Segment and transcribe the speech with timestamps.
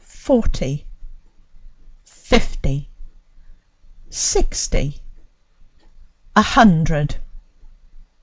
[0.03, 0.87] "Forty."
[2.03, 2.89] "Fifty."
[4.09, 4.99] "Sixty."
[6.35, 7.17] "A hundred."